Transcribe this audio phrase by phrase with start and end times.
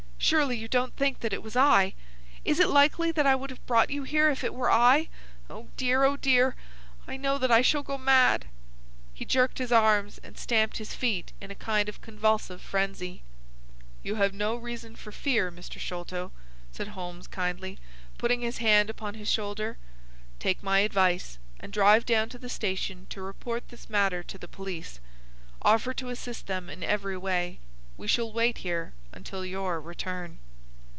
[0.23, 1.93] Surely you don't think that it was I?
[2.45, 5.09] Is it likely that I would have brought you here if it were I?
[5.49, 6.03] Oh, dear!
[6.03, 6.55] oh, dear!
[7.07, 8.45] I know that I shall go mad!"
[9.15, 13.23] He jerked his arms and stamped his feet in a kind of convulsive frenzy.
[14.03, 15.79] "You have no reason for fear, Mr.
[15.79, 16.31] Sholto,"
[16.71, 17.79] said Holmes, kindly,
[18.19, 19.77] putting his hand upon his shoulder.
[20.39, 24.47] "Take my advice, and drive down to the station to report this matter to the
[24.47, 24.99] police.
[25.63, 27.59] Offer to assist them in every way.
[27.97, 30.39] We shall wait here until your return."